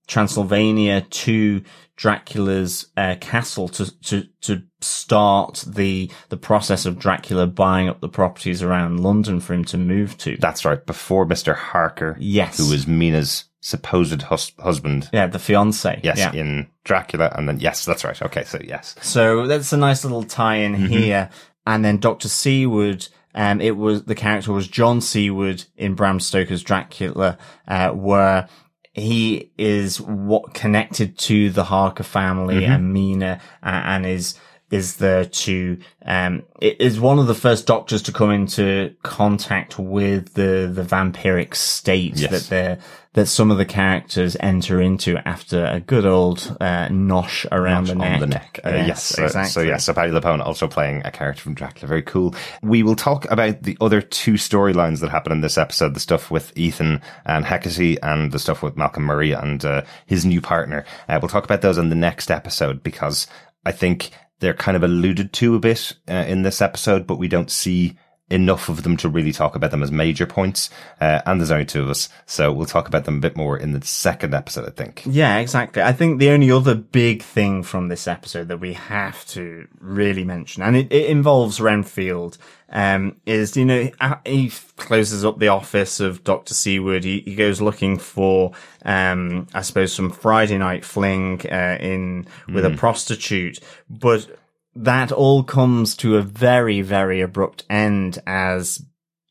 [0.06, 1.62] Transylvania to
[1.96, 8.08] Dracula's uh, castle to to to start the the process of Dracula buying up the
[8.08, 10.36] properties around London for him to move to.
[10.38, 10.84] That's right.
[10.84, 12.58] Before Mister Harker, Yes.
[12.58, 15.10] who was Mina's supposed hus- husband.
[15.12, 16.00] yeah, the fiance.
[16.02, 16.32] Yes, yeah.
[16.32, 18.20] in Dracula, and then yes, that's right.
[18.22, 21.28] Okay, so yes, So that's a nice little tie-in here.
[21.66, 22.28] And then Dr.
[22.28, 27.38] Seward, um, it was, the character was John Seward in Bram Stoker's Dracula,
[27.68, 28.48] uh, where
[28.92, 34.34] he is what connected to the Harker family and Mina, uh, and is,
[34.70, 39.78] is there to, um, it is one of the first doctors to come into contact
[39.78, 42.30] with the, the vampiric state Yes.
[42.30, 42.78] that they're,
[43.14, 47.96] that some of the characters enter into after a good old, uh, nosh around the
[47.96, 48.12] neck.
[48.14, 48.60] on the neck.
[48.64, 49.50] Uh, yes, Yes, so- exactly.
[49.50, 51.88] So yes, so Patti LuPone also playing a character from Dracula.
[51.88, 52.34] Very cool.
[52.62, 56.30] We will talk about the other two storylines that happen in this episode: the stuff
[56.30, 60.84] with Ethan and Hecate, and the stuff with Malcolm Murray and uh, his new partner.
[61.08, 63.26] Uh, we'll talk about those in the next episode because
[63.66, 67.26] I think they're kind of alluded to a bit uh, in this episode, but we
[67.28, 67.98] don't see
[68.30, 70.70] enough of them to really talk about them as major points.
[71.00, 72.08] Uh, and there's only two of us.
[72.26, 75.02] So we'll talk about them a bit more in the second episode, I think.
[75.04, 75.82] Yeah, exactly.
[75.82, 80.24] I think the only other big thing from this episode that we have to really
[80.24, 82.38] mention, and it, it involves Renfield,
[82.72, 83.90] um, is, you know,
[84.24, 86.54] he closes up the office of Dr.
[86.54, 87.02] Seward.
[87.02, 88.52] He, he goes looking for,
[88.84, 92.74] um, I suppose some Friday night fling, uh, in with mm.
[92.74, 94.39] a prostitute, but
[94.80, 98.82] that all comes to a very, very abrupt end as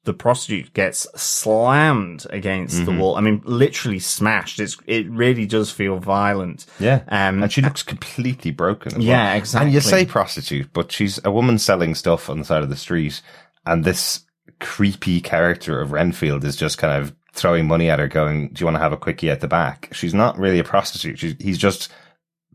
[0.06, 2.86] the prostitute gets slammed against mm-hmm.
[2.86, 3.16] the wall.
[3.16, 4.60] I mean, literally smashed.
[4.60, 6.66] It's, it really does feel violent.
[6.80, 7.02] Yeah.
[7.08, 9.02] Um, and she looks completely broken.
[9.02, 9.38] yeah, well.
[9.38, 9.66] exactly.
[9.66, 12.76] And you say prostitute, but she's a woman selling stuff on the side of the
[12.76, 13.22] street.
[13.66, 14.22] And this
[14.60, 18.66] creepy character of Renfield is just kind of throwing money at her going, do you
[18.66, 19.90] want to have a quickie at the back?
[19.92, 21.20] She's not really a prostitute.
[21.20, 21.92] She's, he's just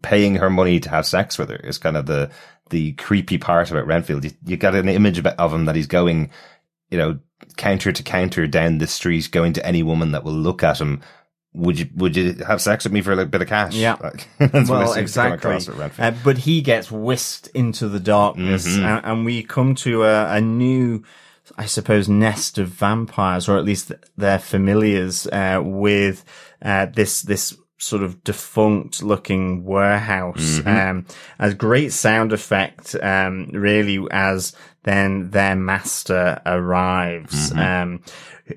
[0.03, 2.31] paying her money to have sex with her is kind of the,
[2.71, 4.25] the creepy part about Renfield.
[4.25, 6.31] You, you get an image of him that he's going,
[6.91, 7.19] you know,
[7.57, 11.01] counter to counter down the street, going to any woman that will look at him.
[11.53, 13.77] Would you would you have sex with me for a little bit of cash?
[13.77, 14.29] Yeah, like,
[14.69, 15.57] well, exactly.
[15.99, 18.85] Uh, but he gets whisked into the darkness, mm-hmm.
[18.85, 21.05] and, and, we come to a, a, new,
[21.57, 26.25] I suppose, nest of vampires, or at least their familiars, uh, with
[26.61, 30.59] uh, this this sort of defunct looking warehouse.
[30.59, 30.69] Mm-hmm.
[30.69, 31.07] Um,
[31.39, 34.55] as great sound effect, um, really as
[34.85, 37.51] then their master arrives.
[37.51, 37.59] Mm-hmm.
[37.59, 38.03] Um,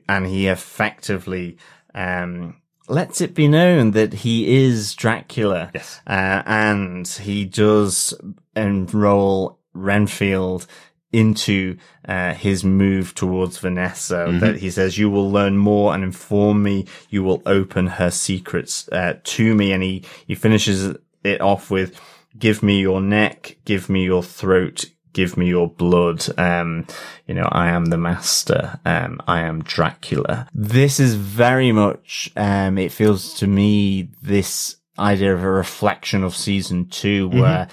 [0.10, 1.58] and he effectively,
[1.94, 5.72] um, lets it be known that he is Dracula.
[5.74, 6.02] Yes.
[6.08, 8.14] Uh, and he does
[8.56, 10.68] enroll Renfield
[11.12, 11.78] into
[12.08, 14.40] uh, his move towards Vanessa mm-hmm.
[14.40, 16.86] that he says you will learn more and inform me.
[17.10, 19.72] You will open her secrets uh, to me.
[19.72, 22.00] And he he finishes it off with
[22.38, 26.24] give me your neck give me your throat give me your blood.
[26.38, 26.86] Um
[27.26, 28.80] you know i am the master.
[28.86, 30.48] Um i am dracula.
[30.54, 36.36] This is very much um it feels to me this idea of a reflection of
[36.36, 37.72] season 2 mm-hmm.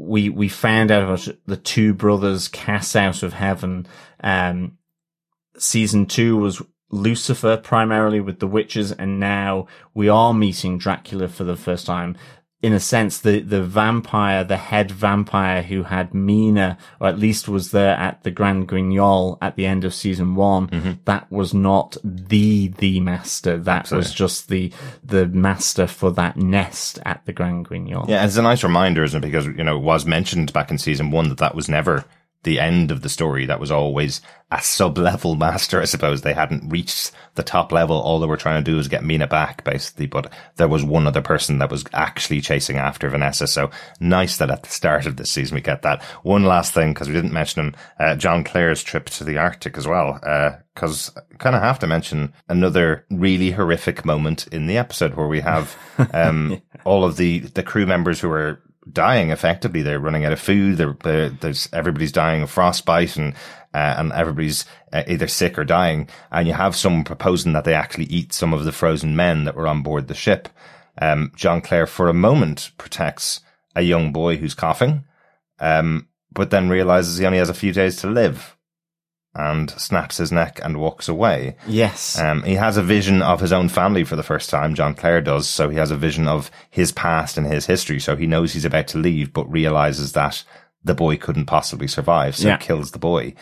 [0.00, 3.86] We we found out about the two brothers cast out of heaven.
[4.22, 4.78] Um,
[5.58, 11.44] season two was Lucifer primarily with the witches, and now we are meeting Dracula for
[11.44, 12.16] the first time
[12.62, 17.48] in a sense, the, the vampire, the head vampire who had Mina, or at least
[17.48, 20.92] was there at the Grand Guignol at the end of season one, mm-hmm.
[21.06, 23.56] that was not the, the master.
[23.56, 24.06] That Absolutely.
[24.06, 28.04] was just the, the master for that nest at the Grand Guignol.
[28.08, 29.26] Yeah, it's a nice reminder, isn't it?
[29.26, 32.04] Because, you know, it was mentioned back in season one that that was never
[32.42, 33.46] the end of the story.
[33.46, 34.20] That was always
[34.50, 36.22] a sub-level master, I suppose.
[36.22, 38.00] They hadn't reached the top level.
[38.00, 40.06] All they were trying to do was get Mina back, basically.
[40.06, 43.46] But there was one other person that was actually chasing after Vanessa.
[43.46, 43.70] So
[44.00, 46.02] nice that at the start of this season we get that.
[46.22, 49.76] One last thing, because we didn't mention him, uh, John Clare's trip to the Arctic
[49.76, 50.14] as well.
[50.74, 55.28] Because uh, kind of have to mention another really horrific moment in the episode where
[55.28, 55.76] we have
[56.14, 59.82] um, all of the the crew members who are dying effectively.
[59.82, 60.76] They're running out of food.
[60.76, 63.34] They're, they're, there's everybody's dying of frostbite and
[63.72, 66.08] uh, and everybody's uh, either sick or dying.
[66.32, 69.54] And you have someone proposing that they actually eat some of the frozen men that
[69.54, 70.48] were on board the ship.
[71.00, 73.40] Um, John Clare for a moment protects
[73.76, 75.04] a young boy who's coughing,
[75.60, 78.56] um, but then realizes he only has a few days to live
[79.34, 81.56] and snaps his neck and walks away.
[81.66, 82.18] Yes.
[82.18, 84.74] Um, he has a vision of his own family for the first time.
[84.74, 85.48] John Clare does.
[85.48, 88.00] So he has a vision of his past and his history.
[88.00, 90.42] So he knows he's about to leave, but realizes that
[90.82, 92.34] the boy couldn't possibly survive.
[92.34, 92.56] So yeah.
[92.56, 93.34] kills the boy.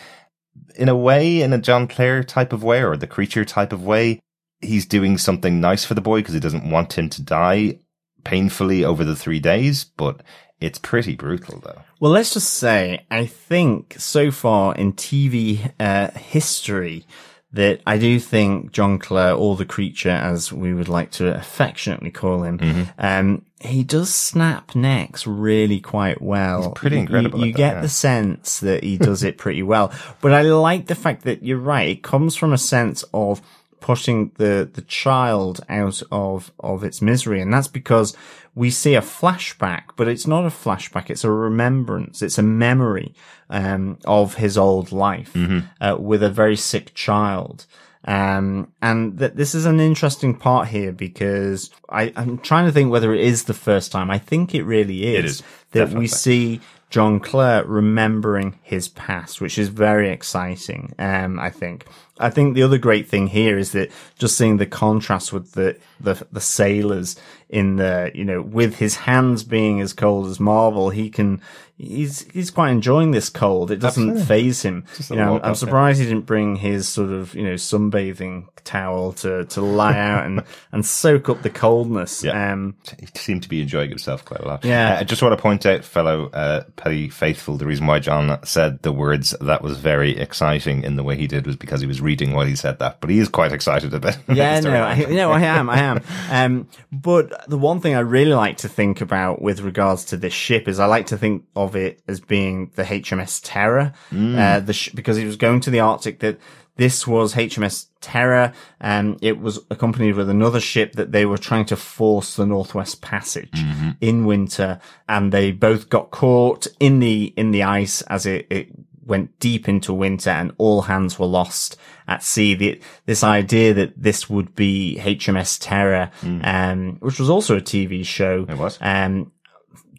[0.75, 3.85] In a way, in a John Clare type of way or the creature type of
[3.85, 4.21] way,
[4.61, 7.79] he's doing something nice for the boy because he doesn't want him to die
[8.25, 10.23] painfully over the three days, but
[10.61, 11.83] it's pretty brutal though.
[12.01, 17.07] Well, let's just say, I think so far in TV uh, history
[17.53, 22.11] that I do think John Clare, or the creature as we would like to affectionately
[22.11, 22.83] call him, mm-hmm.
[22.99, 26.63] um, he does snap necks really quite well.
[26.63, 27.41] He's pretty incredible.
[27.41, 27.81] You, you that, get yeah.
[27.83, 29.93] the sense that he does it pretty well.
[30.21, 31.89] But I like the fact that you're right.
[31.89, 33.41] It comes from a sense of
[33.81, 37.41] pushing the, the child out of, of its misery.
[37.41, 38.17] And that's because
[38.55, 41.11] we see a flashback, but it's not a flashback.
[41.11, 42.23] It's a remembrance.
[42.23, 43.15] It's a memory,
[43.49, 45.61] um, of his old life, mm-hmm.
[45.81, 47.67] uh, with a very sick child.
[48.05, 52.91] Um, and that this is an interesting part here because I, I'm trying to think
[52.91, 54.11] whether it is the first time.
[54.11, 55.19] I think it really is.
[55.19, 55.39] It is.
[55.73, 56.01] That definitely.
[56.01, 56.61] we see
[56.91, 60.95] John Clare remembering his past, which is very exciting.
[60.99, 61.87] Um, I think
[62.21, 65.79] I think the other great thing here is that just seeing the contrast with the,
[66.01, 67.17] the, the sailors
[67.49, 71.41] in the, you know, with his hands being as cold as marble, he can,
[71.79, 73.71] he's, he's quite enjoying this cold.
[73.71, 74.85] It doesn't phase him.
[75.09, 79.45] You know, I'm surprised he didn't bring his sort of, you know, sunbathing towel to,
[79.47, 82.23] to lie out and, and soak up the coldness.
[82.23, 82.53] Yeah.
[82.53, 84.65] Um, he seemed to be enjoying himself quite a lot.
[84.65, 84.95] Yeah.
[84.95, 88.39] Uh, I just want to point out, fellow uh, Petty Faithful, the reason why John
[88.45, 91.87] said the words that was very exciting in the way he did was because he
[91.87, 93.01] was reading while he said that.
[93.01, 94.17] But he is quite excited about.
[94.17, 94.19] It.
[94.39, 96.01] Yeah, no, I, no, I am, I am.
[96.31, 100.33] Um, but the one thing I really like to think about with regards to this
[100.33, 104.73] ship is I like to think of it as being the HMS Terror, uh, the
[104.73, 106.39] sh- because it was going to the Arctic that
[106.77, 111.65] this was HMS Terror, and it was accompanied with another ship that they were trying
[111.67, 113.65] to force the Northwest Passage
[114.01, 118.69] in winter, and they both got caught in the, in the ice as it, it
[119.05, 122.55] went deep into winter and all hands were lost at sea.
[122.55, 128.05] The, this idea that this would be HMS Terror, um, which was also a TV
[128.05, 128.45] show.
[128.49, 128.79] It was.
[128.81, 129.33] Um,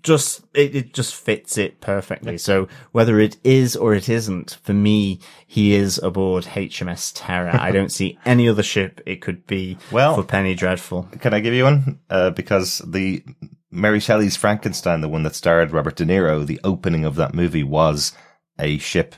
[0.04, 2.38] just, it, it just fits it perfectly.
[2.38, 7.52] So whether it is or it isn't, for me, he is aboard HMS Terror.
[7.54, 11.04] I don't see any other ship it could be Well- for Penny Dreadful.
[11.20, 12.00] Can I give you one?
[12.10, 13.24] Uh, because the
[13.72, 17.64] Mary Shelley's Frankenstein, the one that starred Robert De Niro, the opening of that movie
[17.64, 18.14] was
[18.58, 19.16] a ship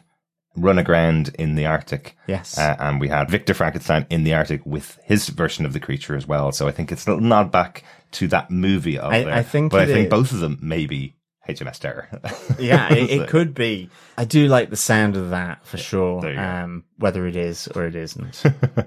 [0.56, 2.16] run aground in the Arctic.
[2.28, 2.58] Yes.
[2.58, 6.16] Uh, and we had Victor Frankenstein in the Arctic with his version of the creature
[6.16, 6.52] as well.
[6.52, 9.34] So I think it's a little nod back to that movie of I- there.
[9.34, 10.10] I think but I think is.
[10.10, 11.16] both of them may be
[11.48, 12.08] HMS Terror.
[12.60, 13.90] yeah, it, it could be.
[14.18, 16.22] I do like the sound of that for sure.
[16.22, 16.44] there you go.
[16.44, 18.44] Um, whether it is or it isn't.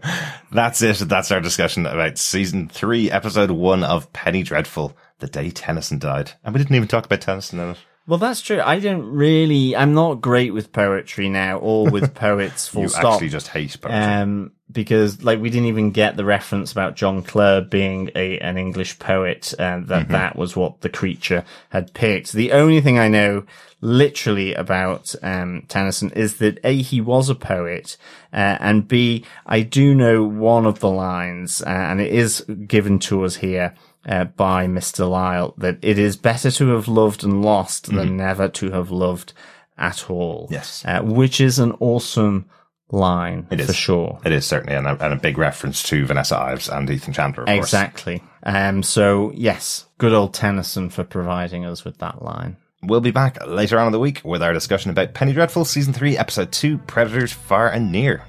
[0.53, 0.97] That's it.
[1.09, 6.33] That's our discussion about season three, episode one of Penny Dreadful, the day Tennyson died.
[6.45, 7.79] And we didn't even talk about Tennyson in it.
[8.07, 8.61] Well, that's true.
[8.61, 9.75] I don't really.
[9.75, 12.69] I'm not great with poetry now, or with poets.
[12.69, 13.15] Full you stop.
[13.15, 13.99] actually just hate poetry.
[13.99, 18.59] um, because like we didn't even get the reference about John Clare being a an
[18.59, 22.33] English poet, and that that was what the creature had picked.
[22.33, 23.45] The only thing I know
[23.81, 27.97] literally about um, Tennyson is that a he was a poet,
[28.33, 32.99] uh, and b I do know one of the lines, uh, and it is given
[33.01, 33.75] to us here.
[34.07, 35.09] Uh, by Mr.
[35.09, 39.33] Lyle, that it is better to have loved and lost than never to have loved
[39.79, 40.47] at all.
[40.51, 40.85] Yes.
[40.87, 42.45] Uh, which is an awesome
[42.91, 43.67] line It is.
[43.67, 44.21] for sure.
[44.25, 47.45] It is certainly, and a, and a big reference to Vanessa Ives and Ethan Chandler,
[47.45, 47.59] of course.
[47.59, 48.23] Exactly.
[48.43, 52.59] Um, so yes, good old Tennyson for providing us with that line.
[52.83, 55.95] We'll be back later on in the week with our discussion about Penny Dreadful, Season
[55.95, 58.23] 3, Episode 2, Predators Far and Near.